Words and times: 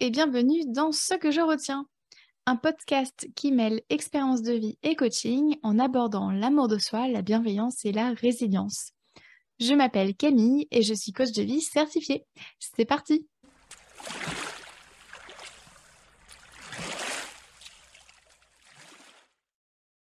et 0.00 0.10
bienvenue 0.10 0.64
dans 0.66 0.92
Ce 0.92 1.14
que 1.14 1.30
je 1.30 1.40
retiens, 1.40 1.86
un 2.46 2.56
podcast 2.56 3.28
qui 3.34 3.52
mêle 3.52 3.82
expérience 3.90 4.42
de 4.42 4.52
vie 4.52 4.78
et 4.82 4.96
coaching 4.96 5.56
en 5.62 5.78
abordant 5.78 6.30
l'amour 6.30 6.68
de 6.68 6.78
soi, 6.78 7.08
la 7.08 7.22
bienveillance 7.22 7.84
et 7.84 7.92
la 7.92 8.12
résilience. 8.12 8.92
Je 9.58 9.74
m'appelle 9.74 10.14
Camille 10.14 10.66
et 10.70 10.82
je 10.82 10.94
suis 10.94 11.12
coach 11.12 11.32
de 11.32 11.42
vie 11.42 11.60
certifiée. 11.60 12.24
C'est 12.58 12.84
parti 12.84 13.26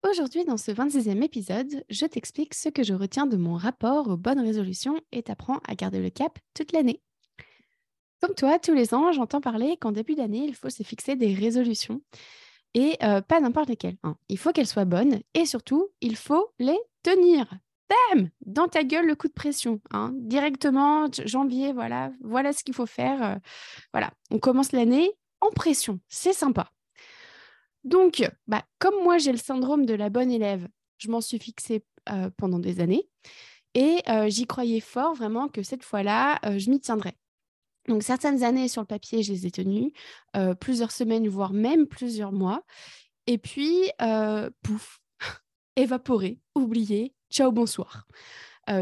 Aujourd'hui, 0.09 0.45
dans 0.45 0.57
ce 0.57 0.71
26e 0.71 1.23
épisode, 1.23 1.83
je 1.89 2.05
t'explique 2.05 2.53
ce 2.53 2.69
que 2.69 2.83
je 2.83 2.93
retiens 2.93 3.25
de 3.25 3.37
mon 3.37 3.55
rapport 3.55 4.09
aux 4.09 4.17
bonnes 4.17 4.41
résolutions 4.41 4.99
et 5.11 5.23
t'apprends 5.23 5.59
à 5.67 5.73
garder 5.75 5.99
le 5.99 6.09
cap 6.11 6.37
toute 6.53 6.71
l'année. 6.71 7.01
Comme 8.23 8.35
toi, 8.35 8.57
tous 8.57 8.73
les 8.73 8.93
ans, 8.93 9.11
j'entends 9.11 9.41
parler 9.41 9.75
qu'en 9.75 9.91
début 9.91 10.15
d'année, 10.15 10.45
il 10.45 10.55
faut 10.55 10.69
se 10.69 10.81
fixer 10.81 11.17
des 11.17 11.33
résolutions 11.33 12.01
et 12.73 12.95
euh, 13.03 13.19
pas 13.19 13.41
n'importe 13.41 13.67
lesquelles. 13.67 13.97
Hein. 14.03 14.15
Il 14.29 14.37
faut 14.37 14.53
qu'elles 14.53 14.65
soient 14.65 14.85
bonnes 14.85 15.19
et 15.33 15.45
surtout, 15.45 15.89
il 15.99 16.15
faut 16.15 16.53
les 16.57 16.79
tenir. 17.03 17.53
Bam 18.13 18.29
Dans 18.45 18.69
ta 18.69 18.85
gueule, 18.85 19.07
le 19.07 19.15
coup 19.15 19.27
de 19.27 19.33
pression. 19.33 19.81
Hein. 19.91 20.13
Directement, 20.13 21.07
janvier, 21.25 21.73
voilà, 21.73 22.13
voilà 22.21 22.53
ce 22.53 22.63
qu'il 22.63 22.73
faut 22.73 22.85
faire. 22.85 23.21
Euh, 23.21 23.35
voilà, 23.91 24.13
on 24.31 24.39
commence 24.39 24.71
l'année 24.71 25.11
en 25.41 25.49
pression. 25.49 25.99
C'est 26.07 26.31
sympa. 26.31 26.71
Donc, 27.83 28.23
bah, 28.47 28.63
comme 28.79 29.03
moi, 29.03 29.17
j'ai 29.17 29.33
le 29.33 29.37
syndrome 29.37 29.85
de 29.85 29.95
la 29.95 30.09
bonne 30.09 30.31
élève, 30.31 30.69
je 30.97 31.11
m'en 31.11 31.19
suis 31.19 31.39
fixée 31.39 31.83
euh, 32.09 32.29
pendant 32.37 32.59
des 32.59 32.79
années 32.79 33.05
et 33.73 33.97
j'y 34.27 34.45
croyais 34.47 34.79
fort 34.79 35.13
vraiment 35.13 35.49
que 35.49 35.61
cette 35.61 35.83
fois-là, 35.83 36.39
je 36.57 36.69
m'y 36.69 36.79
tiendrais. 36.79 37.17
Donc 37.87 38.03
certaines 38.03 38.43
années 38.43 38.67
sur 38.67 38.81
le 38.81 38.87
papier, 38.87 39.23
je 39.23 39.33
les 39.33 39.45
ai 39.45 39.51
tenues, 39.51 39.91
plusieurs 40.59 40.91
semaines, 40.91 41.27
voire 41.27 41.53
même 41.53 41.87
plusieurs 41.87 42.31
mois. 42.31 42.63
Et 43.27 43.37
puis, 43.37 43.91
pouf, 44.61 45.01
évaporé, 45.75 46.39
oublié, 46.55 47.13
ciao, 47.29 47.51
bonsoir. 47.51 48.07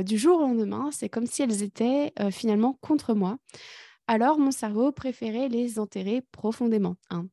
Du 0.06 0.18
jour 0.18 0.38
au 0.38 0.42
lendemain, 0.42 0.90
c'est 0.92 1.10
comme 1.10 1.26
si 1.26 1.42
elles 1.42 1.64
étaient 1.64 2.14
finalement 2.32 2.78
contre 2.82 3.14
moi. 3.16 3.38
Alors 4.08 4.38
mon 4.38 4.52
cerveau 4.52 4.92
préférait 4.92 5.48
les 5.48 5.80
enterrer 5.80 6.22
profondément. 6.32 6.98
Hein 7.10 7.28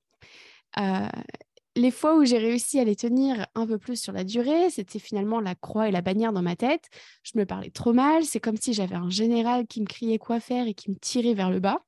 les 1.79 1.91
fois 1.93 2.17
où 2.17 2.25
j'ai 2.25 2.39
réussi 2.39 2.81
à 2.81 2.85
les 2.85 2.97
tenir 2.97 3.47
un 3.55 3.67
peu 3.67 3.79
plus 3.79 4.01
sur 4.01 4.13
la 4.13 4.25
durée, 4.25 4.69
c'était 4.69 4.99
finalement 4.99 5.41
la 5.41 5.55
croix 5.55 5.89
et 5.89 5.93
la 5.93 6.03
bannière 6.03 6.33
dans 6.33 6.43
ma 6.43 6.57
tête. 6.57 6.89
Je 7.23 7.39
me 7.39 7.47
parlais 7.47 7.71
trop 7.71 7.93
mal. 7.93 8.25
C'est 8.25 8.41
comme 8.41 8.57
si 8.57 8.75
j'avais 8.75 8.97
un 8.97 9.11
général 9.11 9.67
qui 9.67 9.81
me 9.81 9.87
criait 9.87 10.19
quoi 10.19 10.41
faire 10.41 10.67
et 10.67 10.75
qui 10.75 10.91
me 10.91 10.97
tirait 10.97 11.35
vers 11.35 11.51
le 11.51 11.61
bas. 11.61 11.85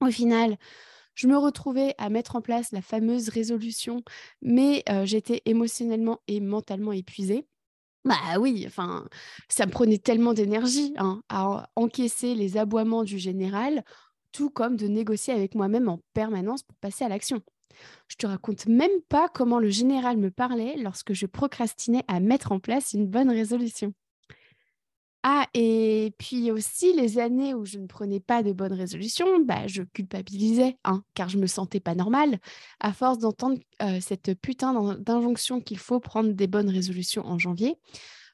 Au 0.00 0.10
final, 0.10 0.56
je 1.14 1.26
me 1.26 1.36
retrouvais 1.36 1.94
à 1.98 2.08
mettre 2.08 2.36
en 2.36 2.40
place 2.40 2.70
la 2.70 2.82
fameuse 2.82 3.28
résolution, 3.28 4.02
mais 4.42 4.84
euh, 4.88 5.04
j'étais 5.04 5.42
émotionnellement 5.44 6.20
et 6.28 6.40
mentalement 6.40 6.92
épuisée. 6.92 7.46
Bah 8.04 8.38
oui, 8.38 8.64
enfin, 8.68 9.08
ça 9.48 9.66
me 9.66 9.72
prenait 9.72 9.98
tellement 9.98 10.34
d'énergie 10.34 10.94
hein, 10.98 11.22
à 11.28 11.68
encaisser 11.74 12.36
les 12.36 12.56
aboiements 12.56 13.02
du 13.02 13.18
général, 13.18 13.82
tout 14.30 14.50
comme 14.50 14.76
de 14.76 14.86
négocier 14.86 15.34
avec 15.34 15.56
moi-même 15.56 15.88
en 15.88 16.00
permanence 16.14 16.62
pour 16.62 16.76
passer 16.76 17.04
à 17.04 17.08
l'action. 17.08 17.42
Je 18.08 18.16
te 18.16 18.26
raconte 18.26 18.66
même 18.66 19.00
pas 19.08 19.28
comment 19.28 19.58
le 19.58 19.70
général 19.70 20.16
me 20.16 20.30
parlait 20.30 20.76
lorsque 20.76 21.12
je 21.12 21.26
procrastinais 21.26 22.04
à 22.08 22.20
mettre 22.20 22.52
en 22.52 22.60
place 22.60 22.92
une 22.92 23.06
bonne 23.06 23.30
résolution. 23.30 23.92
Ah, 25.28 25.48
et 25.54 26.12
puis 26.18 26.52
aussi 26.52 26.92
les 26.92 27.18
années 27.18 27.52
où 27.52 27.64
je 27.64 27.78
ne 27.78 27.88
prenais 27.88 28.20
pas 28.20 28.44
de 28.44 28.52
bonnes 28.52 28.72
résolutions, 28.72 29.40
bah, 29.40 29.66
je 29.66 29.82
culpabilisais, 29.82 30.78
hein, 30.84 31.02
car 31.14 31.28
je 31.28 31.36
me 31.36 31.48
sentais 31.48 31.80
pas 31.80 31.96
normale, 31.96 32.38
à 32.78 32.92
force 32.92 33.18
d'entendre 33.18 33.58
euh, 33.82 33.98
cette 34.00 34.40
putain 34.40 34.94
d'injonction 34.94 35.60
qu'il 35.60 35.78
faut 35.78 35.98
prendre 35.98 36.32
des 36.32 36.46
bonnes 36.46 36.70
résolutions 36.70 37.26
en 37.26 37.40
janvier. 37.40 37.76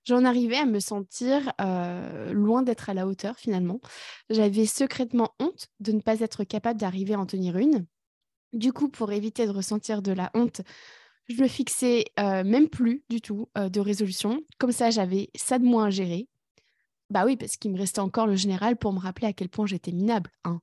J'en 0.04 0.26
arrivais 0.26 0.58
à 0.58 0.66
me 0.66 0.80
sentir 0.80 1.52
euh, 1.62 2.32
loin 2.34 2.62
d'être 2.62 2.90
à 2.90 2.94
la 2.94 3.06
hauteur 3.06 3.38
finalement. 3.38 3.80
J'avais 4.28 4.66
secrètement 4.66 5.30
honte 5.40 5.68
de 5.80 5.92
ne 5.92 6.00
pas 6.00 6.20
être 6.20 6.44
capable 6.44 6.78
d'arriver 6.78 7.14
à 7.14 7.20
en 7.20 7.26
tenir 7.26 7.56
une. 7.56 7.86
Du 8.52 8.72
coup, 8.72 8.88
pour 8.88 9.12
éviter 9.12 9.46
de 9.46 9.50
ressentir 9.50 10.02
de 10.02 10.12
la 10.12 10.30
honte, 10.34 10.60
je 11.28 11.42
me 11.42 11.48
fixais 11.48 12.04
euh, 12.18 12.44
même 12.44 12.68
plus 12.68 13.04
du 13.08 13.20
tout 13.20 13.48
euh, 13.56 13.68
de 13.68 13.80
résolution. 13.80 14.42
Comme 14.58 14.72
ça, 14.72 14.90
j'avais 14.90 15.30
ça 15.34 15.58
de 15.58 15.64
moins 15.64 15.86
à 15.86 15.90
gérer. 15.90 16.28
Bah 17.10 17.24
oui, 17.24 17.36
parce 17.36 17.56
qu'il 17.56 17.70
me 17.72 17.78
restait 17.78 18.00
encore 18.00 18.26
le 18.26 18.36
général 18.36 18.76
pour 18.76 18.92
me 18.92 18.98
rappeler 18.98 19.28
à 19.28 19.32
quel 19.32 19.48
point 19.48 19.66
j'étais 19.66 19.92
minable. 19.92 20.30
Hein. 20.44 20.60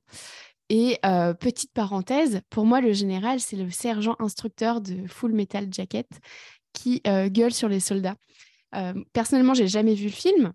Et 0.68 0.98
euh, 1.04 1.34
petite 1.34 1.72
parenthèse, 1.72 2.40
pour 2.50 2.64
moi, 2.64 2.80
le 2.80 2.92
général, 2.92 3.40
c'est 3.40 3.56
le 3.56 3.70
sergent 3.70 4.16
instructeur 4.18 4.80
de 4.80 5.06
Full 5.08 5.32
Metal 5.32 5.66
Jacket 5.70 6.08
qui 6.72 7.02
gueule 7.04 7.52
sur 7.52 7.68
les 7.68 7.80
soldats. 7.80 8.14
personnellement, 9.12 9.54
j'ai 9.54 9.66
jamais 9.66 9.94
vu 9.94 10.04
le 10.04 10.12
film, 10.12 10.52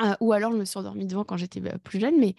euh, 0.00 0.14
ou 0.20 0.32
alors 0.32 0.52
je 0.52 0.56
me 0.56 0.64
suis 0.64 0.78
endormie 0.78 1.06
devant 1.06 1.24
quand 1.24 1.36
j'étais 1.36 1.60
bah, 1.60 1.78
plus 1.82 2.00
jeune, 2.00 2.18
mais 2.18 2.34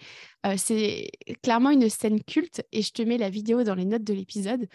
euh, 0.46 0.54
c'est 0.56 1.10
clairement 1.42 1.70
une 1.70 1.88
scène 1.88 2.22
culte 2.22 2.62
et 2.72 2.82
je 2.82 2.92
te 2.92 3.02
mets 3.02 3.18
la 3.18 3.30
vidéo 3.30 3.62
dans 3.62 3.74
les 3.74 3.84
notes 3.84 4.04
de 4.04 4.14
l'épisode. 4.14 4.66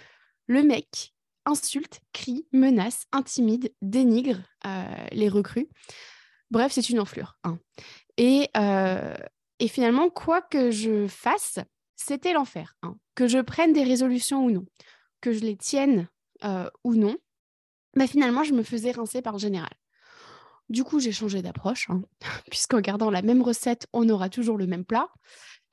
Le 0.48 0.64
mec 0.64 1.14
insulte, 1.46 2.02
crie, 2.14 2.48
menace, 2.52 3.06
intimide, 3.12 3.74
dénigre 3.82 4.42
euh, 4.66 4.86
les 5.12 5.30
recrues. 5.30 5.68
Bref, 6.52 6.72
c'est 6.72 6.90
une 6.90 7.00
enflure. 7.00 7.38
Hein. 7.44 7.60
Et, 8.18 8.50
finalement, 9.68 10.10
quoi 10.10 10.42
que 10.42 10.72
je 10.72 11.08
fasse, 11.08 11.60
c'était 11.96 12.34
l'enfer. 12.34 12.76
Hein. 12.84 12.96
Que 13.16 13.28
je 13.28 13.40
prenne 13.40 13.74
des 13.74 13.84
résolutions 13.84 14.46
ou 14.46 14.52
non, 14.52 14.66
que 15.22 15.34
je 15.34 15.40
les 15.40 15.58
tienne 15.58 16.08
ou 16.84 16.96
non, 16.96 17.18
mais 17.96 18.08
finalement, 18.08 18.44
je 18.44 18.54
me 18.54 18.64
faisais 18.64 18.92
rincer 18.92 19.22
par 19.22 19.34
le 19.34 19.40
général. 19.40 19.72
Du 20.70 20.84
coup, 20.84 21.00
j'ai 21.00 21.12
changé 21.12 21.42
d'approche, 21.42 21.90
hein, 21.90 22.02
puisqu'en 22.50 22.82
gardant 22.82 23.10
la 23.10 23.22
même 23.22 23.42
recette, 23.42 23.88
on 23.94 24.08
aura 24.10 24.30
toujours 24.30 24.58
le 24.58 24.68
même 24.68 24.86
plat. 24.86 25.10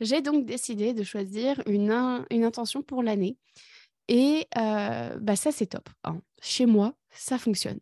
J'ai 0.01 0.21
donc 0.21 0.45
décidé 0.45 0.95
de 0.95 1.03
choisir 1.03 1.63
une, 1.67 1.91
intention 2.45 2.83
pour 2.83 3.03
l'année. 3.03 3.37
Et 4.09 4.47
euh, 4.59 5.17
bah 5.21 5.37
ça, 5.37 5.53
c'est 5.53 5.67
top. 5.67 5.89
Hein. 6.05 6.21
Chez 6.41 6.67
moi, 6.67 6.95
ça 7.11 7.39
fonctionne. 7.39 7.79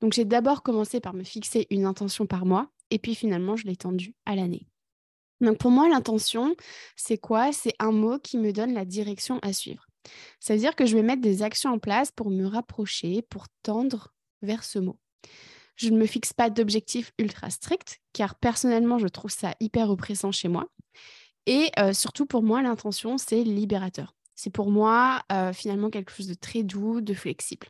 Donc, 0.00 0.12
j'ai 0.12 0.24
d'abord 0.24 0.62
commencé 0.62 1.00
par 1.00 1.14
me 1.14 1.22
fixer 1.22 1.66
une 1.70 1.86
intention 1.86 2.26
par 2.26 2.44
mois, 2.44 2.70
et 2.90 2.98
puis 2.98 3.14
finalement, 3.14 3.56
je 3.56 3.66
l'ai 3.66 3.76
tendue 3.76 4.14
à 4.26 4.34
l'année. 4.34 4.66
Donc, 5.40 5.58
pour 5.58 5.70
moi, 5.70 5.88
l'intention, 5.88 6.54
c'est 6.96 7.18
quoi? 7.18 7.52
C'est 7.52 7.74
un 7.78 7.92
mot 7.92 8.18
qui 8.18 8.38
me 8.38 8.52
donne 8.52 8.74
la 8.74 8.84
direction 8.84 9.38
à 9.42 9.52
suivre. 9.52 9.86
Ça 10.40 10.54
veut 10.54 10.60
dire 10.60 10.76
que 10.76 10.84
je 10.84 10.96
vais 10.96 11.02
mettre 11.02 11.22
des 11.22 11.42
actions 11.42 11.70
en 11.70 11.78
place 11.78 12.10
pour 12.12 12.30
me 12.30 12.46
rapprocher, 12.46 13.22
pour 13.22 13.46
tendre 13.62 14.12
vers 14.42 14.64
ce 14.64 14.78
mot. 14.78 14.98
Je 15.76 15.90
ne 15.90 15.98
me 15.98 16.06
fixe 16.06 16.32
pas 16.32 16.50
d'objectifs 16.50 17.12
ultra 17.18 17.50
stricts, 17.50 18.00
car 18.12 18.34
personnellement, 18.34 18.98
je 18.98 19.08
trouve 19.08 19.30
ça 19.30 19.54
hyper 19.60 19.90
oppressant 19.90 20.32
chez 20.32 20.48
moi. 20.48 20.68
Et 21.46 21.70
euh, 21.78 21.92
surtout, 21.92 22.26
pour 22.26 22.42
moi, 22.42 22.62
l'intention, 22.62 23.18
c'est 23.18 23.42
libérateur. 23.42 24.14
C'est 24.34 24.50
pour 24.50 24.70
moi, 24.70 25.22
euh, 25.32 25.52
finalement, 25.52 25.90
quelque 25.90 26.12
chose 26.12 26.28
de 26.28 26.34
très 26.34 26.62
doux, 26.62 27.00
de 27.00 27.14
flexible. 27.14 27.68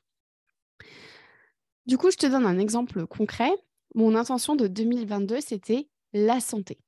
Du 1.86 1.98
coup, 1.98 2.10
je 2.10 2.16
te 2.16 2.26
donne 2.26 2.46
un 2.46 2.58
exemple 2.58 3.06
concret. 3.06 3.50
Mon 3.94 4.14
intention 4.14 4.56
de 4.56 4.68
2022, 4.68 5.40
c'était 5.40 5.88
la 6.12 6.40
santé. 6.40 6.78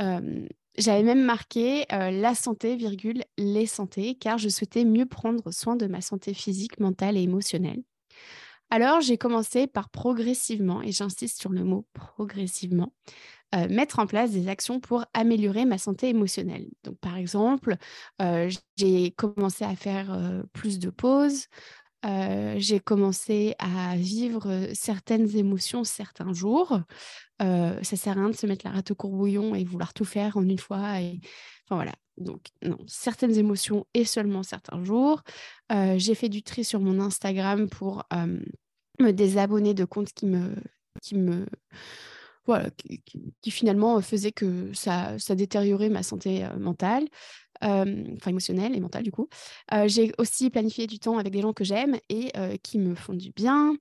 Euh, 0.00 0.46
j'avais 0.78 1.02
même 1.02 1.22
marqué 1.22 1.84
la 1.90 2.34
santé, 2.34 2.76
virgule, 2.76 3.24
les 3.36 3.66
santé, 3.66 4.14
car 4.14 4.38
je 4.38 4.48
souhaitais 4.48 4.84
mieux 4.84 5.04
prendre 5.04 5.50
soin 5.50 5.76
de 5.76 5.86
ma 5.86 6.00
santé 6.00 6.32
physique, 6.32 6.78
mentale 6.80 7.16
et 7.16 7.22
émotionnelle. 7.22 7.82
Alors, 8.70 9.00
j'ai 9.00 9.18
commencé 9.18 9.66
par 9.66 9.88
progressivement, 9.90 10.80
et 10.82 10.92
j'insiste 10.92 11.40
sur 11.40 11.50
le 11.50 11.64
mot 11.64 11.86
progressivement, 11.92 12.92
euh, 13.54 13.68
mettre 13.68 13.98
en 14.00 14.06
place 14.06 14.30
des 14.32 14.48
actions 14.48 14.80
pour 14.80 15.04
améliorer 15.14 15.64
ma 15.66 15.78
santé 15.78 16.08
émotionnelle. 16.08 16.66
Donc, 16.84 16.98
par 17.00 17.16
exemple, 17.16 17.76
euh, 18.22 18.50
j'ai 18.78 19.12
commencé 19.12 19.64
à 19.64 19.76
faire 19.76 20.12
euh, 20.12 20.42
plus 20.52 20.78
de 20.78 20.90
pauses. 20.90 21.46
J'ai 22.02 22.80
commencé 22.80 23.54
à 23.58 23.96
vivre 23.96 24.68
certaines 24.74 25.36
émotions 25.36 25.84
certains 25.84 26.32
jours. 26.32 26.80
ça 27.40 27.82
sert 27.82 28.16
à 28.16 28.20
rien 28.20 28.30
de 28.30 28.36
se 28.36 28.46
mettre 28.46 28.66
la 28.66 28.72
rate 28.72 28.90
au 28.90 28.94
courbouillon 28.94 29.54
et 29.54 29.64
vouloir 29.64 29.92
tout 29.92 30.04
faire 30.04 30.36
en 30.36 30.42
une 30.42 30.58
fois. 30.58 30.78
Enfin 30.78 31.76
voilà. 31.76 31.92
Donc, 32.16 32.48
certaines 32.86 33.36
émotions 33.36 33.86
et 33.94 34.04
seulement 34.04 34.42
certains 34.42 34.82
jours. 34.84 35.22
j'ai 35.70 36.14
fait 36.14 36.28
du 36.28 36.42
tri 36.42 36.64
sur 36.64 36.80
mon 36.80 37.00
Instagram 37.00 37.68
pour 37.68 38.04
me 39.00 39.12
désabonner 39.12 39.74
de 39.74 39.84
comptes 39.84 40.12
qui 40.12 40.26
me, 40.26 40.54
qui 41.02 41.16
me, 41.16 41.46
voilà, 42.46 42.70
qui, 42.70 43.50
finalement 43.50 44.00
faisaient 44.00 44.32
que 44.32 44.72
ça, 44.72 45.18
ça 45.18 45.34
détériorait 45.34 45.88
ma 45.88 46.02
santé 46.02 46.46
mentale, 46.58 47.06
enfin 47.62 48.30
émotionnelle 48.30 48.74
et 48.74 48.80
mentale 48.80 49.02
du 49.02 49.12
coup. 49.12 49.28
j'ai 49.86 50.12
aussi 50.18 50.50
planifié 50.50 50.86
du 50.86 50.98
temps 50.98 51.18
avec 51.18 51.32
des 51.32 51.42
gens 51.42 51.52
que 51.52 51.64
j'aime 51.64 51.98
et 52.08 52.32
qui 52.62 52.78
me 52.78 52.94
font 52.94 53.14
du 53.14 53.32
bien. 53.32 53.76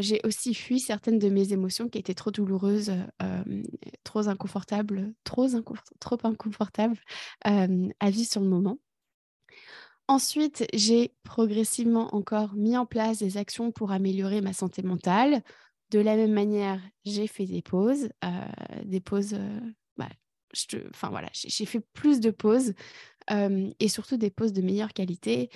j'ai 0.00 0.20
aussi 0.24 0.54
fui 0.54 0.80
certaines 0.80 1.18
de 1.18 1.28
mes 1.28 1.52
émotions 1.52 1.88
qui 1.88 1.98
étaient 1.98 2.14
trop 2.14 2.30
douloureuses, 2.30 2.92
trop 4.04 4.28
inconfortables, 4.28 5.12
trop, 5.24 5.48
inconfortables 6.24 6.98
à 7.44 8.10
vivre 8.10 8.30
sur 8.30 8.40
le 8.40 8.48
moment. 8.48 8.78
Ensuite, 10.08 10.66
j'ai 10.74 11.14
progressivement 11.22 12.12
encore 12.16 12.54
mis 12.54 12.76
en 12.76 12.84
place 12.84 13.20
des 13.20 13.36
actions 13.36 13.70
pour 13.70 13.92
améliorer 13.92 14.40
ma 14.40 14.52
santé 14.52 14.82
mentale. 14.82 15.42
De 15.90 16.00
la 16.00 16.16
même 16.16 16.32
manière, 16.32 16.80
j'ai 17.04 17.28
fait 17.28 17.46
des 17.46 17.62
pauses, 17.62 18.08
des 18.84 19.00
pauses, 19.00 19.36
bah, 19.96 20.08
enfin 20.90 21.10
voilà, 21.10 21.28
j'ai 21.32 21.66
fait 21.66 21.80
plus 21.92 22.20
de 22.20 22.30
pauses 22.30 22.74
euh, 23.30 23.70
et 23.78 23.88
surtout 23.88 24.16
des 24.16 24.30
pauses 24.30 24.52
de 24.52 24.62
meilleure 24.62 24.92
qualité. 24.92 25.50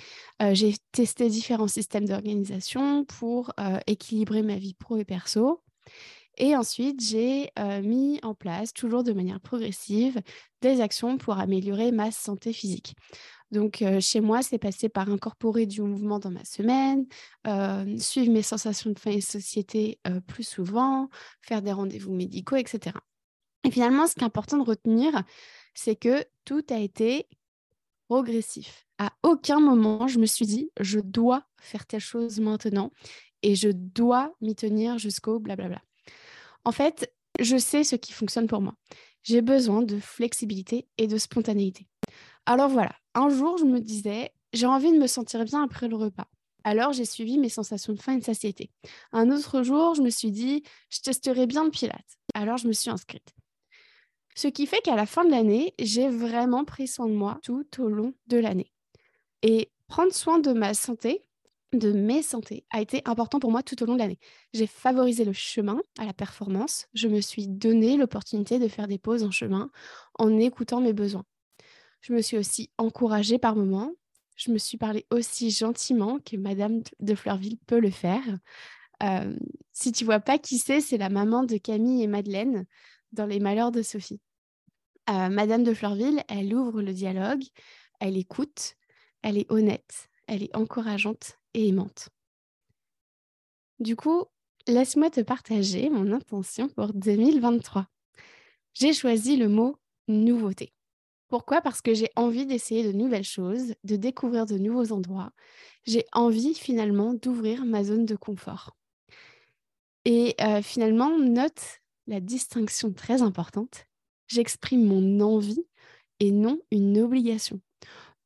j'ai 0.53 0.75
testé 0.91 1.29
différents 1.29 1.67
systèmes 1.67 2.05
d'organisation 2.05 3.05
pour 3.05 3.53
équilibrer 3.87 4.43
ma 4.43 4.55
vie 4.55 4.73
pro 4.73 4.97
et 4.97 5.05
perso. 5.05 5.61
Et 6.37 6.55
ensuite, 6.55 7.01
j'ai 7.01 7.51
mis 7.83 8.19
en 8.23 8.33
place, 8.35 8.73
toujours 8.73 9.03
de 9.03 9.13
manière 9.13 9.39
progressive, 9.39 10.21
des 10.61 10.81
actions 10.81 11.17
pour 11.17 11.39
améliorer 11.39 11.91
ma 11.91 12.11
santé 12.11 12.51
physique. 12.51 12.95
Donc, 13.51 13.83
chez 14.01 14.21
moi, 14.21 14.41
c'est 14.41 14.57
passé 14.57 14.89
par 14.89 15.09
incorporer 15.09 15.65
du 15.65 15.81
mouvement 15.81 16.19
dans 16.19 16.31
ma 16.31 16.43
semaine, 16.43 17.05
suivre 17.99 18.31
mes 18.31 18.41
sensations 18.41 18.91
de 18.91 18.99
faim 18.99 19.11
et 19.11 19.21
société 19.21 19.99
plus 20.27 20.43
souvent, 20.43 21.09
faire 21.41 21.61
des 21.61 21.71
rendez-vous 21.71 22.13
médicaux, 22.13 22.57
etc. 22.57 22.97
Et 23.65 23.71
finalement, 23.71 24.07
ce 24.07 24.13
qui 24.13 24.21
est 24.21 24.25
important 24.25 24.57
de 24.57 24.63
retenir, 24.63 25.23
c'est 25.73 25.95
que 25.95 26.23
tout 26.45 26.63
a 26.69 26.77
été 26.77 27.27
progressif. 28.07 28.85
À 28.99 29.11
aucun 29.23 29.59
moment, 29.59 30.07
je 30.07 30.19
me 30.19 30.27
suis 30.27 30.45
dit, 30.45 30.69
je 30.79 30.99
dois 30.99 31.43
faire 31.59 31.85
telle 31.85 31.99
chose 31.99 32.39
maintenant 32.39 32.91
et 33.41 33.55
je 33.55 33.69
dois 33.69 34.33
m'y 34.39 34.55
tenir 34.55 34.99
jusqu'au 34.99 35.39
blablabla. 35.39 35.81
En 36.63 36.71
fait, 36.71 37.11
je 37.39 37.57
sais 37.57 37.83
ce 37.83 37.95
qui 37.95 38.13
fonctionne 38.13 38.47
pour 38.47 38.61
moi. 38.61 38.75
J'ai 39.23 39.41
besoin 39.41 39.81
de 39.81 39.99
flexibilité 39.99 40.87
et 40.97 41.07
de 41.07 41.17
spontanéité. 41.17 41.87
Alors 42.45 42.69
voilà, 42.69 42.95
un 43.15 43.29
jour, 43.29 43.57
je 43.57 43.65
me 43.65 43.79
disais, 43.79 44.31
j'ai 44.53 44.67
envie 44.67 44.91
de 44.91 44.99
me 44.99 45.07
sentir 45.07 45.43
bien 45.43 45.63
après 45.63 45.87
le 45.87 45.95
repas. 45.95 46.27
Alors, 46.63 46.93
j'ai 46.93 47.05
suivi 47.05 47.37
mes 47.37 47.49
sensations 47.49 47.93
de 47.93 48.01
faim 48.01 48.13
et 48.13 48.19
de 48.19 48.23
satiété. 48.23 48.71
Un 49.11 49.29
autre 49.29 49.61
jour, 49.61 49.93
je 49.93 50.01
me 50.01 50.09
suis 50.09 50.31
dit, 50.31 50.63
je 50.89 50.99
testerai 51.01 51.45
bien 51.45 51.63
le 51.63 51.69
pilate. 51.69 52.17
Alors, 52.33 52.57
je 52.57 52.67
me 52.67 52.73
suis 52.73 52.89
inscrite. 52.89 53.33
Ce 54.35 54.49
qui 54.49 54.67
fait 54.67 54.81
qu'à 54.81 54.95
la 54.95 55.05
fin 55.05 55.23
de 55.23 55.31
l'année, 55.31 55.73
j'ai 55.79 56.09
vraiment 56.09 56.65
pris 56.65 56.87
soin 56.87 57.07
de 57.07 57.13
moi 57.13 57.39
tout 57.41 57.65
au 57.79 57.87
long 57.87 58.13
de 58.27 58.37
l'année. 58.37 58.71
Et 59.41 59.71
prendre 59.87 60.13
soin 60.13 60.39
de 60.39 60.51
ma 60.51 60.73
santé, 60.73 61.23
de 61.71 61.93
mes 61.93 62.21
santé, 62.21 62.65
a 62.69 62.81
été 62.81 63.01
important 63.05 63.39
pour 63.39 63.51
moi 63.51 63.63
tout 63.63 63.81
au 63.81 63.85
long 63.85 63.93
de 63.93 63.99
l'année. 63.99 64.19
J'ai 64.53 64.67
favorisé 64.67 65.23
le 65.23 65.31
chemin 65.31 65.81
à 65.97 66.05
la 66.05 66.13
performance. 66.13 66.87
Je 66.93 67.07
me 67.07 67.21
suis 67.21 67.47
donné 67.47 67.95
l'opportunité 67.95 68.59
de 68.59 68.67
faire 68.67 68.87
des 68.87 68.97
pauses 68.97 69.23
en 69.23 69.31
chemin 69.31 69.71
en 70.19 70.37
écoutant 70.37 70.81
mes 70.81 70.93
besoins. 70.93 71.25
Je 72.01 72.13
me 72.13 72.21
suis 72.21 72.37
aussi 72.37 72.69
encouragée 72.77 73.37
par 73.37 73.55
moments. 73.55 73.91
Je 74.35 74.51
me 74.51 74.57
suis 74.57 74.77
parlé 74.77 75.05
aussi 75.11 75.49
gentiment 75.49 76.19
que 76.19 76.35
Madame 76.35 76.81
de 76.99 77.15
Fleurville 77.15 77.57
peut 77.67 77.79
le 77.79 77.89
faire. 77.89 78.23
Euh, 79.01 79.33
si 79.71 79.93
tu 79.93 80.03
vois 80.03 80.19
pas 80.19 80.37
qui 80.37 80.57
c'est, 80.57 80.81
c'est 80.81 80.97
la 80.97 81.09
maman 81.09 81.43
de 81.43 81.57
Camille 81.57 82.03
et 82.03 82.07
Madeleine 82.07 82.65
dans 83.13 83.25
Les 83.25 83.39
Malheurs 83.39 83.71
de 83.71 83.81
Sophie. 83.81 84.19
Euh, 85.09 85.29
Madame 85.29 85.63
de 85.63 85.73
Fleurville, 85.73 86.23
elle 86.27 86.53
ouvre 86.53 86.81
le 86.81 86.93
dialogue, 86.93 87.43
elle 87.99 88.17
écoute, 88.17 88.75
elle 89.21 89.37
est 89.37 89.51
honnête, 89.51 90.09
elle 90.27 90.43
est 90.43 90.55
encourageante 90.55 91.39
et 91.53 91.67
aimante. 91.67 92.09
Du 93.79 93.95
coup, 93.95 94.25
laisse-moi 94.67 95.09
te 95.09 95.21
partager 95.21 95.89
mon 95.89 96.11
intention 96.11 96.69
pour 96.69 96.93
2023. 96.93 97.87
J'ai 98.73 98.93
choisi 98.93 99.37
le 99.37 99.47
mot 99.47 99.77
nouveauté. 100.07 100.73
Pourquoi? 101.27 101.61
Parce 101.61 101.81
que 101.81 101.93
j'ai 101.93 102.09
envie 102.15 102.45
d'essayer 102.45 102.83
de 102.83 102.91
nouvelles 102.91 103.23
choses, 103.23 103.73
de 103.83 103.95
découvrir 103.95 104.45
de 104.45 104.57
nouveaux 104.57 104.91
endroits. 104.91 105.31
J'ai 105.85 106.05
envie 106.13 106.53
finalement 106.53 107.13
d'ouvrir 107.13 107.65
ma 107.65 107.83
zone 107.83 108.05
de 108.05 108.15
confort. 108.15 108.75
Et 110.05 110.35
euh, 110.41 110.61
finalement, 110.61 111.17
note 111.17 111.81
la 112.07 112.19
distinction 112.19 112.93
très 112.93 113.21
importante. 113.21 113.87
J'exprime 114.27 114.85
mon 114.85 115.21
envie 115.21 115.65
et 116.19 116.31
non 116.31 116.59
une 116.71 116.99
obligation. 116.99 117.59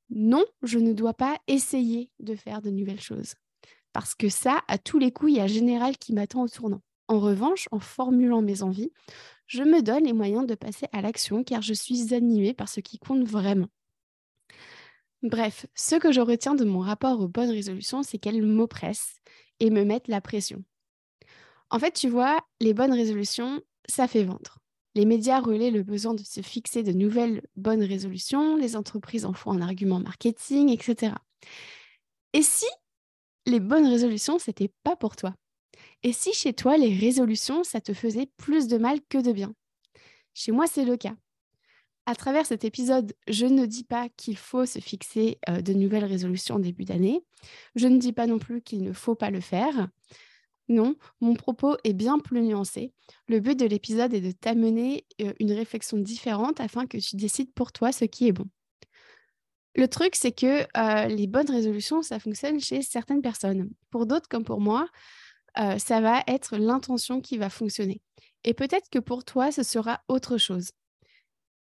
Non, 0.09 0.45
je 0.63 0.79
ne 0.79 0.93
dois 0.93 1.13
pas 1.13 1.37
essayer 1.47 2.09
de 2.19 2.35
faire 2.35 2.61
de 2.61 2.69
nouvelles 2.69 3.01
choses. 3.01 3.35
Parce 3.93 4.15
que 4.15 4.29
ça, 4.29 4.61
à 4.67 4.77
tous 4.77 4.99
les 4.99 5.11
coups, 5.11 5.33
il 5.33 5.37
y 5.37 5.41
a 5.41 5.47
Général 5.47 5.97
qui 5.97 6.13
m'attend 6.13 6.43
au 6.43 6.47
tournant. 6.47 6.81
En 7.07 7.19
revanche, 7.19 7.67
en 7.71 7.79
formulant 7.79 8.41
mes 8.41 8.61
envies, 8.61 8.91
je 9.47 9.63
me 9.63 9.81
donne 9.81 10.05
les 10.05 10.13
moyens 10.13 10.45
de 10.45 10.55
passer 10.55 10.85
à 10.93 11.01
l'action 11.01 11.43
car 11.43 11.61
je 11.61 11.73
suis 11.73 12.13
animée 12.13 12.53
par 12.53 12.69
ce 12.69 12.81
qui 12.81 12.99
compte 12.99 13.23
vraiment. 13.23 13.67
Bref, 15.23 15.65
ce 15.75 15.95
que 15.95 16.11
je 16.11 16.21
retiens 16.21 16.55
de 16.55 16.63
mon 16.63 16.79
rapport 16.79 17.19
aux 17.19 17.27
bonnes 17.27 17.49
résolutions, 17.49 18.03
c'est 18.03 18.19
qu'elles 18.19 18.45
m'oppressent 18.45 19.17
et 19.59 19.69
me 19.69 19.83
mettent 19.83 20.07
la 20.07 20.21
pression. 20.21 20.63
En 21.71 21.79
fait, 21.79 21.91
tu 21.91 22.09
vois, 22.09 22.39
les 22.61 22.73
bonnes 22.73 22.93
résolutions, 22.93 23.61
ça 23.87 24.07
fait 24.07 24.23
vendre. 24.23 24.59
Les 24.99 25.05
médias 25.05 25.39
relaient 25.39 25.71
le 25.71 25.81
besoin 25.81 26.13
de 26.13 26.21
se 26.21 26.41
fixer 26.41 26.83
de 26.83 26.91
nouvelles 26.91 27.41
bonnes 27.55 27.85
résolutions, 27.85 28.57
les 28.57 28.75
entreprises 28.75 29.23
en 29.23 29.31
font 29.31 29.53
un 29.53 29.61
argument 29.61 30.01
marketing, 30.01 30.67
etc. 30.67 31.13
Et 32.33 32.41
si 32.41 32.65
les 33.45 33.61
bonnes 33.61 33.87
résolutions, 33.87 34.39
c'était 34.39 34.69
pas 34.83 34.97
pour 34.97 35.15
toi? 35.15 35.33
Et 36.03 36.11
si 36.11 36.33
chez 36.33 36.51
toi, 36.51 36.75
les 36.75 36.93
résolutions, 36.93 37.63
ça 37.63 37.79
te 37.79 37.93
faisait 37.93 38.29
plus 38.35 38.67
de 38.67 38.77
mal 38.77 38.99
que 39.07 39.19
de 39.19 39.31
bien? 39.31 39.53
Chez 40.33 40.51
moi, 40.51 40.67
c'est 40.67 40.83
le 40.83 40.97
cas. 40.97 41.15
À 42.05 42.13
travers 42.13 42.45
cet 42.45 42.65
épisode, 42.65 43.15
je 43.29 43.45
ne 43.45 43.65
dis 43.65 43.85
pas 43.85 44.09
qu'il 44.17 44.35
faut 44.35 44.65
se 44.65 44.79
fixer 44.79 45.39
euh, 45.47 45.61
de 45.61 45.71
nouvelles 45.71 46.03
résolutions 46.03 46.55
en 46.55 46.59
début 46.59 46.83
d'année. 46.83 47.23
Je 47.75 47.87
ne 47.87 47.99
dis 47.99 48.11
pas 48.11 48.27
non 48.27 48.37
plus 48.37 48.61
qu'il 48.61 48.83
ne 48.83 48.91
faut 48.91 49.15
pas 49.15 49.31
le 49.31 49.39
faire. 49.39 49.87
Non, 50.69 50.95
mon 51.19 51.33
propos 51.33 51.77
est 51.83 51.93
bien 51.93 52.19
plus 52.19 52.41
nuancé. 52.41 52.93
Le 53.27 53.39
but 53.39 53.59
de 53.59 53.65
l'épisode 53.65 54.13
est 54.13 54.21
de 54.21 54.31
t'amener 54.31 55.05
euh, 55.19 55.33
une 55.39 55.51
réflexion 55.51 55.97
différente 55.97 56.61
afin 56.61 56.85
que 56.85 56.97
tu 56.97 57.15
décides 57.15 57.51
pour 57.53 57.71
toi 57.71 57.91
ce 57.91 58.05
qui 58.05 58.27
est 58.27 58.31
bon. 58.31 58.45
Le 59.75 59.87
truc, 59.87 60.15
c'est 60.15 60.31
que 60.31 60.61
euh, 60.77 61.07
les 61.07 61.25
bonnes 61.25 61.49
résolutions, 61.49 62.03
ça 62.03 62.19
fonctionne 62.19 62.59
chez 62.59 62.83
certaines 62.83 63.21
personnes. 63.21 63.69
Pour 63.89 64.05
d'autres, 64.05 64.29
comme 64.29 64.43
pour 64.43 64.61
moi, 64.61 64.87
euh, 65.57 65.79
ça 65.79 66.01
va 66.01 66.23
être 66.27 66.57
l'intention 66.57 67.19
qui 67.19 67.37
va 67.37 67.49
fonctionner. 67.49 68.01
Et 68.43 68.53
peut-être 68.53 68.89
que 68.89 68.99
pour 68.99 69.25
toi, 69.25 69.51
ce 69.51 69.63
sera 69.63 70.01
autre 70.07 70.37
chose. 70.37 70.71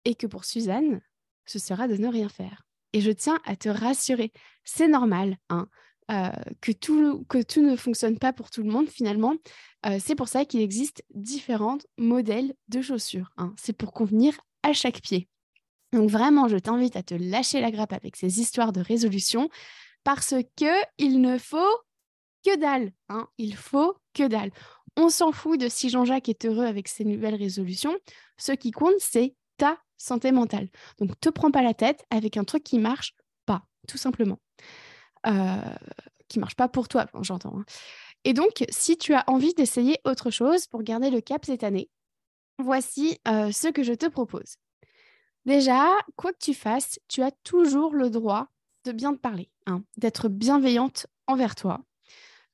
Et 0.05 0.15
que 0.15 0.27
pour 0.27 0.45
Suzanne, 0.45 1.01
ce 1.45 1.59
sera 1.59 1.87
de 1.89 1.97
ne 1.97 2.07
rien 2.07 2.29
faire. 2.29 2.63
Et 2.93 3.01
je 3.01 3.11
tiens 3.11 3.39
à 3.45 3.55
te 3.55 3.69
rassurer, 3.69 4.31
c'est 4.63 4.87
normal 4.87 5.37
hein, 5.49 5.67
euh, 6.11 6.29
que, 6.61 6.71
tout, 6.71 7.61
ne 7.61 7.75
fonctionne 7.75 8.19
pas 8.19 8.33
pour 8.33 8.49
tout 8.49 8.63
le 8.63 8.69
monde 8.69 8.89
finalement. 8.89 9.35
Euh, 9.85 9.97
c'est 10.03 10.15
pour 10.15 10.27
ça 10.27 10.45
qu'il 10.45 10.61
existe 10.61 11.03
différents 11.13 11.77
modèles 11.97 12.53
de 12.67 12.81
chaussures. 12.81 13.31
Hein. 13.37 13.53
C'est 13.57 13.73
pour 13.73 13.93
convenir 13.93 14.39
à 14.63 14.73
chaque 14.73 15.01
pied. 15.01 15.27
Donc 15.91 16.09
vraiment, 16.09 16.47
je 16.47 16.57
t'invite 16.57 16.95
à 16.95 17.03
te 17.03 17.13
lâcher 17.13 17.61
la 17.61 17.71
grappe 17.71 17.93
avec 17.93 18.15
ces 18.15 18.39
histoires 18.39 18.73
de 18.73 18.81
résolution 18.81 19.49
parce 20.03 20.33
que 20.57 20.73
il 20.97 21.21
ne 21.21 21.37
faut 21.37 21.77
que 22.45 22.57
dalle. 22.57 22.91
Hein. 23.09 23.27
Il 23.37 23.55
faut 23.55 23.95
que 24.13 24.27
dalle. 24.27 24.51
On 24.97 25.09
s'en 25.09 25.31
fout 25.31 25.59
de 25.59 25.69
si 25.69 25.89
Jean-Jacques 25.89 26.29
est 26.29 26.45
heureux 26.45 26.65
avec 26.65 26.87
ses 26.87 27.03
nouvelles 27.03 27.35
résolutions. 27.35 27.95
Ce 28.37 28.51
qui 28.51 28.71
compte, 28.71 28.99
c'est 28.99 29.35
ta 29.57 29.77
santé 29.97 30.31
mentale. 30.31 30.69
Donc, 30.99 31.19
te 31.19 31.29
prends 31.29 31.51
pas 31.51 31.61
la 31.61 31.73
tête 31.73 32.03
avec 32.09 32.37
un 32.37 32.43
truc 32.43 32.63
qui 32.63 32.77
marche 32.77 33.15
pas, 33.45 33.63
tout 33.87 33.97
simplement. 33.97 34.39
Euh, 35.27 35.75
qui 36.27 36.39
marche 36.39 36.55
pas 36.55 36.67
pour 36.67 36.87
toi, 36.87 37.05
j'entends. 37.21 37.59
Hein. 37.59 37.65
Et 38.23 38.33
donc, 38.33 38.65
si 38.69 38.97
tu 38.97 39.13
as 39.13 39.23
envie 39.27 39.53
d'essayer 39.53 39.99
autre 40.05 40.31
chose 40.31 40.67
pour 40.67 40.81
garder 40.83 41.09
le 41.09 41.21
cap 41.21 41.45
cette 41.45 41.63
année, 41.63 41.89
voici 42.57 43.19
euh, 43.27 43.51
ce 43.51 43.67
que 43.67 43.83
je 43.83 43.93
te 43.93 44.07
propose. 44.07 44.55
Déjà, 45.45 45.85
quoi 46.15 46.31
que 46.31 46.39
tu 46.39 46.53
fasses, 46.53 46.99
tu 47.07 47.21
as 47.21 47.31
toujours 47.43 47.93
le 47.93 48.09
droit 48.09 48.47
de 48.85 48.91
bien 48.91 49.13
te 49.13 49.19
parler, 49.19 49.49
hein, 49.65 49.83
d'être 49.97 50.29
bienveillante 50.29 51.07
envers 51.27 51.55
toi, 51.55 51.83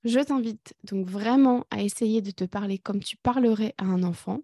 je 0.06 0.20
t'invite 0.20 0.74
donc 0.84 1.08
vraiment 1.08 1.66
à 1.72 1.82
essayer 1.82 2.22
de 2.22 2.32
te 2.32 2.46
parler 2.46 2.78
comme 2.78 3.02
tu 3.02 3.18
parlerais 3.18 3.74
à 3.78 3.84
un 3.84 4.04
enfant. 4.04 4.40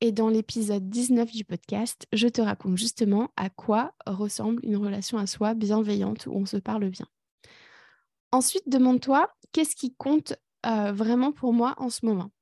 Et 0.00 0.10
dans 0.10 0.28
l'épisode 0.28 0.90
19 0.90 1.30
du 1.30 1.44
podcast, 1.44 2.06
je 2.12 2.26
te 2.26 2.40
raconte 2.40 2.76
justement 2.76 3.30
à 3.36 3.50
quoi 3.50 3.94
ressemble 4.06 4.60
une 4.64 4.76
relation 4.76 5.16
à 5.16 5.26
soi 5.26 5.54
bienveillante 5.54 6.26
où 6.26 6.32
on 6.32 6.44
se 6.44 6.56
parle 6.56 6.88
bien. 6.90 7.06
Ensuite, 8.34 8.68
demande-toi 8.68 9.32
qu'est-ce 9.52 9.76
qui 9.76 9.94
compte 9.94 10.32
euh, 10.66 10.90
vraiment 10.90 11.30
pour 11.30 11.52
moi 11.52 11.76
en 11.76 11.88
ce 11.88 12.04
moment? 12.04 12.32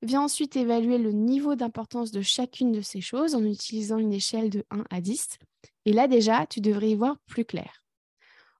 Viens 0.00 0.22
ensuite 0.22 0.56
évaluer 0.56 0.96
le 0.96 1.12
niveau 1.12 1.56
d'importance 1.56 2.10
de 2.10 2.22
chacune 2.22 2.72
de 2.72 2.80
ces 2.80 3.02
choses 3.02 3.34
en 3.34 3.44
utilisant 3.44 3.98
une 3.98 4.14
échelle 4.14 4.48
de 4.48 4.64
1 4.70 4.82
à 4.88 5.02
10. 5.02 5.36
Et 5.84 5.92
là 5.92 6.08
déjà, 6.08 6.46
tu 6.46 6.62
devrais 6.62 6.92
y 6.92 6.94
voir 6.94 7.18
plus 7.26 7.44
clair. 7.44 7.84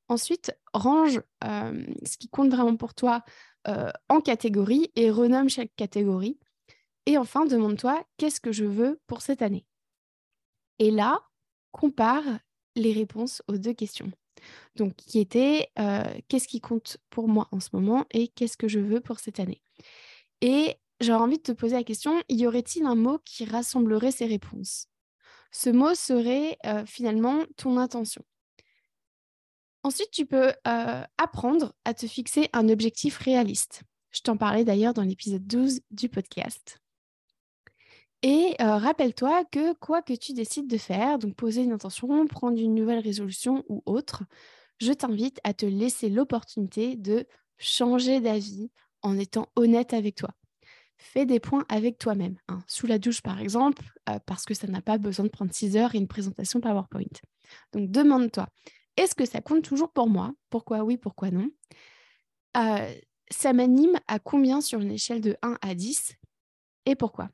Ensuite, 0.08 0.54
range 0.74 1.22
euh, 1.44 1.86
ce 2.04 2.18
qui 2.18 2.28
compte 2.28 2.50
vraiment 2.50 2.76
pour 2.76 2.92
toi 2.92 3.22
euh, 3.66 3.90
en 4.10 4.20
catégories 4.20 4.92
et 4.96 5.10
renomme 5.10 5.48
chaque 5.48 5.74
catégorie. 5.76 6.38
Et 7.06 7.16
enfin, 7.16 7.46
demande-toi 7.46 8.04
qu'est-ce 8.18 8.42
que 8.42 8.52
je 8.52 8.66
veux 8.66 9.00
pour 9.06 9.22
cette 9.22 9.40
année? 9.40 9.64
Et 10.78 10.90
là, 10.90 11.20
compare 11.72 12.24
les 12.76 12.92
réponses 12.92 13.40
aux 13.48 13.56
deux 13.56 13.72
questions. 13.72 14.12
Donc, 14.76 14.94
qui 14.96 15.18
était 15.18 15.70
qu'est-ce 16.28 16.48
qui 16.48 16.60
compte 16.60 16.98
pour 17.10 17.28
moi 17.28 17.48
en 17.52 17.60
ce 17.60 17.70
moment 17.72 18.06
et 18.12 18.28
qu'est-ce 18.28 18.56
que 18.56 18.68
je 18.68 18.80
veux 18.80 19.00
pour 19.00 19.18
cette 19.18 19.40
année? 19.40 19.62
Et 20.40 20.76
j'aurais 21.00 21.22
envie 21.22 21.38
de 21.38 21.42
te 21.42 21.52
poser 21.52 21.76
la 21.76 21.84
question, 21.84 22.22
y 22.28 22.46
aurait-il 22.46 22.84
un 22.86 22.94
mot 22.94 23.18
qui 23.24 23.44
rassemblerait 23.44 24.12
ces 24.12 24.26
réponses? 24.26 24.86
Ce 25.52 25.70
mot 25.70 25.94
serait 25.94 26.56
finalement 26.86 27.44
ton 27.56 27.76
intention. 27.76 28.22
Ensuite, 29.82 30.10
tu 30.12 30.26
peux 30.26 30.52
apprendre 30.64 31.74
à 31.84 31.94
te 31.94 32.06
fixer 32.06 32.48
un 32.52 32.68
objectif 32.68 33.18
réaliste. 33.18 33.82
Je 34.10 34.20
t'en 34.20 34.36
parlais 34.36 34.64
d'ailleurs 34.64 34.94
dans 34.94 35.02
l'épisode 35.02 35.46
12 35.46 35.80
du 35.90 36.08
podcast. 36.08 36.80
Et 38.22 38.54
rappelle-toi 38.58 39.44
que 39.46 39.72
quoi 39.74 40.02
que 40.02 40.12
tu 40.12 40.34
décides 40.34 40.68
de 40.68 40.76
faire, 40.76 41.18
donc 41.18 41.34
poser 41.34 41.62
une 41.62 41.72
intention, 41.72 42.26
prendre 42.26 42.58
une 42.58 42.74
nouvelle 42.74 42.98
résolution 42.98 43.64
ou 43.68 43.82
autre, 43.86 44.24
je 44.80 44.92
t'invite 44.92 45.40
à 45.44 45.54
te 45.54 45.66
laisser 45.66 46.08
l'opportunité 46.08 46.96
de 46.96 47.26
changer 47.58 48.20
d'avis 48.20 48.70
en 49.02 49.18
étant 49.18 49.48
honnête 49.56 49.92
avec 49.94 50.16
toi. 50.16 50.30
Fais 50.96 51.24
des 51.24 51.40
points 51.40 51.64
avec 51.70 51.96
toi-même, 51.98 52.36
hein. 52.48 52.58
sous 52.66 52.86
la 52.86 52.98
douche 52.98 53.22
par 53.22 53.40
exemple, 53.40 53.82
parce 54.26 54.44
que 54.44 54.52
ça 54.52 54.66
n'a 54.66 54.82
pas 54.82 54.98
besoin 54.98 55.24
de 55.24 55.30
prendre 55.30 55.52
6 55.52 55.76
heures 55.76 55.94
et 55.94 55.98
une 55.98 56.08
présentation 56.08 56.60
PowerPoint. 56.60 57.04
Donc 57.72 57.90
demande-toi, 57.90 58.48
est-ce 58.96 59.14
que 59.14 59.24
ça 59.24 59.40
compte 59.40 59.64
toujours 59.64 59.92
pour 59.92 60.08
moi? 60.10 60.32
Pourquoi 60.50 60.82
oui, 60.84 60.98
pourquoi 60.98 61.30
non? 61.30 61.48
Ça 62.54 63.52
m'anime 63.52 63.98
à 64.08 64.18
combien 64.18 64.60
sur 64.60 64.80
une 64.80 64.90
échelle 64.90 65.20
de 65.20 65.36
1 65.42 65.56
à 65.62 65.74
10 65.74 66.16
et 66.84 66.96
pourquoi? 66.96 67.30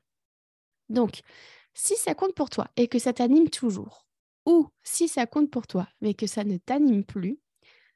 Donc, 0.89 1.19
si 1.73 1.95
ça 1.97 2.15
compte 2.15 2.35
pour 2.35 2.49
toi 2.49 2.69
et 2.77 2.87
que 2.87 2.99
ça 2.99 3.11
t'anime 3.13 3.49
toujours, 3.49 4.06
ou 4.47 4.69
si 4.83 5.09
ça 5.09 5.27
compte 5.27 5.51
pour 5.51 5.67
toi 5.67 5.87
mais 6.01 6.15
que 6.15 6.27
ça 6.27 6.43
ne 6.45 6.57
t'anime 6.57 7.05
plus, 7.05 7.39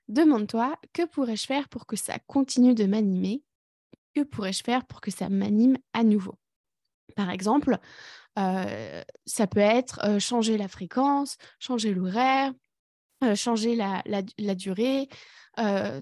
demande-toi 0.09 0.77
que 0.93 1.05
pourrais-je 1.07 1.47
faire 1.47 1.69
pour 1.69 1.87
que 1.87 1.95
ça 1.95 2.19
continue 2.27 2.75
de 2.75 2.85
m'animer? 2.85 3.43
Que 4.13 4.21
pourrais-je 4.21 4.63
faire 4.63 4.85
pour 4.85 5.01
que 5.01 5.11
ça 5.11 5.29
m'anime 5.29 5.77
à 5.93 6.03
nouveau? 6.03 6.35
Par 7.15 7.29
exemple, 7.29 7.77
euh, 8.39 9.03
ça 9.25 9.47
peut 9.47 9.59
être 9.59 9.99
euh, 10.03 10.19
changer 10.19 10.57
la 10.57 10.67
fréquence, 10.67 11.37
changer 11.59 11.93
l'horaire, 11.93 12.53
euh, 13.23 13.35
changer 13.35 13.75
la, 13.75 14.03
la 14.05 14.55
durée, 14.55 15.09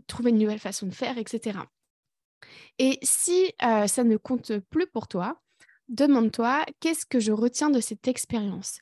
trouver 0.07 0.31
une 0.31 0.37
nouvelle 0.37 0.59
façon 0.59 0.87
de 0.87 0.93
faire, 0.93 1.17
etc. 1.17 1.59
Et 2.77 2.99
si 3.01 3.51
ça 3.59 4.03
ne 4.03 4.17
compte 4.17 4.57
plus 4.69 4.87
pour 4.87 5.07
toi, 5.07 5.41
demande-toi 5.89 6.65
qu'est-ce 6.79 7.05
que 7.05 7.19
je 7.19 7.31
retiens 7.31 7.69
de 7.69 7.79
cette 7.81 8.07
expérience? 8.07 8.79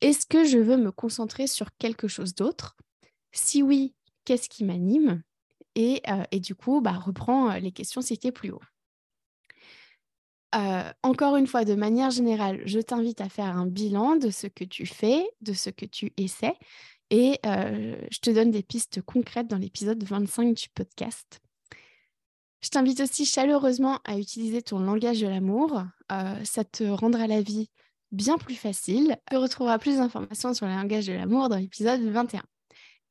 Est-ce 0.00 0.26
que 0.26 0.44
je 0.44 0.58
veux 0.58 0.76
me 0.76 0.90
concentrer 0.90 1.46
sur 1.46 1.68
quelque 1.76 2.08
chose 2.08 2.34
d'autre? 2.34 2.76
Si 3.32 3.62
oui, 3.62 3.94
qu'est-ce 4.24 4.48
qui 4.48 4.64
m'anime? 4.64 5.22
Et, 5.74 6.02
euh, 6.08 6.38
du 6.38 6.54
coup, 6.54 6.80
bah, 6.80 6.92
reprends 6.92 7.50
euh, 7.50 7.58
les 7.58 7.72
questions 7.72 8.00
citées 8.00 8.32
plus 8.32 8.50
haut. 8.50 8.62
Euh, 10.54 10.92
encore 11.02 11.36
une 11.36 11.46
fois, 11.46 11.64
de 11.64 11.74
manière 11.74 12.10
générale, 12.10 12.60
je 12.64 12.80
t'invite 12.80 13.20
à 13.20 13.28
faire 13.28 13.56
un 13.56 13.66
bilan 13.66 14.16
de 14.16 14.30
ce 14.30 14.46
que 14.46 14.64
tu 14.64 14.84
fais, 14.84 15.24
de 15.42 15.52
ce 15.52 15.70
que 15.70 15.86
tu 15.86 16.12
essaies, 16.16 16.56
et 17.10 17.38
je 17.44 18.18
te 18.20 18.30
donne 18.30 18.50
des 18.50 18.62
pistes 18.62 19.02
concrètes 19.02 19.48
dans 19.48 19.58
l'épisode 19.58 20.02
25 20.02 20.54
du 20.54 20.68
podcast. 20.74 21.40
Je 22.62 22.68
t'invite 22.68 23.00
aussi 23.00 23.26
chaleureusement 23.26 24.00
à 24.04 24.16
utiliser 24.16 24.62
ton 24.62 24.78
langage 24.78 25.20
de 25.20 25.26
l'amour. 25.26 25.82
Ça 26.44 26.62
te 26.64 26.84
rendra 26.84 27.26
la 27.26 27.42
vie 27.42 27.68
bien 28.12 28.38
plus 28.38 28.54
facile. 28.54 29.16
Tu 29.30 29.36
retrouveras 29.36 29.78
plus 29.78 29.96
d'informations 29.96 30.54
sur 30.54 30.66
le 30.66 30.72
langage 30.72 31.06
de 31.06 31.12
l'amour 31.12 31.48
dans 31.48 31.56
l'épisode 31.56 32.00
21. 32.00 32.42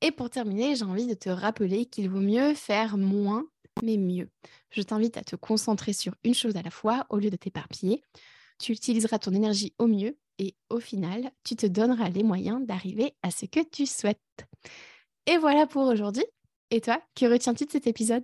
Et 0.01 0.11
pour 0.11 0.29
terminer, 0.29 0.75
j'ai 0.75 0.85
envie 0.85 1.07
de 1.07 1.13
te 1.13 1.29
rappeler 1.29 1.85
qu'il 1.85 2.09
vaut 2.09 2.21
mieux 2.21 2.53
faire 2.53 2.97
moins, 2.97 3.45
mais 3.83 3.97
mieux. 3.97 4.29
Je 4.71 4.81
t'invite 4.81 5.17
à 5.17 5.23
te 5.23 5.35
concentrer 5.35 5.93
sur 5.93 6.13
une 6.23 6.33
chose 6.33 6.55
à 6.55 6.61
la 6.61 6.71
fois 6.71 7.05
au 7.09 7.17
lieu 7.17 7.29
de 7.29 7.35
t'éparpiller. 7.35 8.01
Tu 8.59 8.71
utiliseras 8.71 9.19
ton 9.19 9.33
énergie 9.33 9.73
au 9.77 9.87
mieux 9.87 10.17
et 10.37 10.55
au 10.69 10.79
final, 10.79 11.31
tu 11.43 11.55
te 11.55 11.65
donneras 11.65 12.09
les 12.09 12.23
moyens 12.23 12.65
d'arriver 12.65 13.13
à 13.23 13.31
ce 13.31 13.45
que 13.45 13.59
tu 13.61 13.85
souhaites. 13.85 14.19
Et 15.25 15.37
voilà 15.37 15.67
pour 15.67 15.83
aujourd'hui. 15.83 16.25
Et 16.71 16.81
toi, 16.81 17.01
que 17.15 17.25
retiens-tu 17.25 17.65
de 17.65 17.71
cet 17.71 17.87
épisode? 17.87 18.23